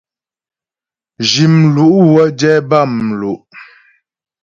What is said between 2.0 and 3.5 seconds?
wə́ jɛ bâmlu'.